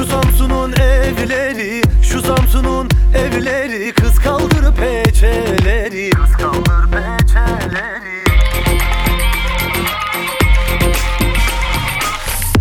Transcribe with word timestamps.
Şu 0.00 0.06
Samsun'un 0.06 0.72
evleri 0.72 1.82
Şu 2.02 2.22
Samsun'un 2.22 2.88
evleri 3.14 3.92
Kız 3.92 4.18
kaldır 4.18 4.74
peçeleri. 4.74 6.10
Kız 6.10 6.32
kaldır 6.36 6.90
peçeleri. 6.90 8.24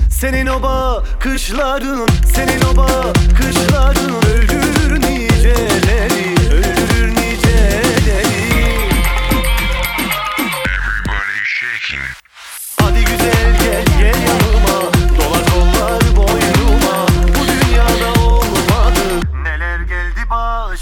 Senin 0.10 0.48
oba 0.48 1.04
kışların 1.20 2.08
Senin 2.36 2.62
oba 2.74 3.14
kışların 3.38 4.16
Öldürür 4.16 5.02
niceleri 5.02 6.36
Öldürür 6.54 7.10
niceleri. 7.10 8.34
Hadi 12.80 13.00
güzel 13.00 13.58
gel 13.64 13.86
gel 14.00 14.22
yanıma. 14.28 14.92
Dolan 15.20 15.39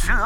Sir 0.08 0.23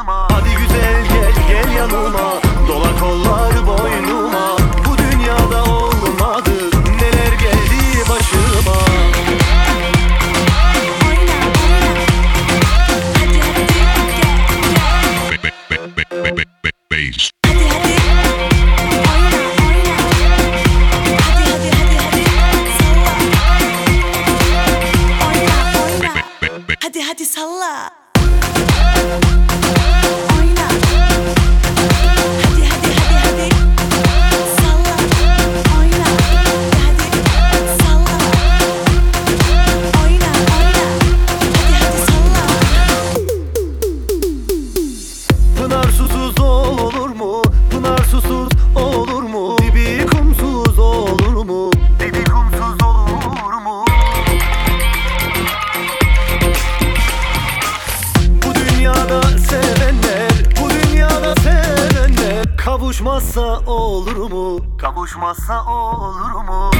Kavuşmazsa 62.92 63.60
olur 63.66 64.16
mu? 64.16 64.60
Kavuşmazsa 64.78 65.64
olur 65.64 66.44
mu? 66.44 66.70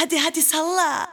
هدي 0.00 0.18
هدي 0.18 0.40
صلى 0.40 1.06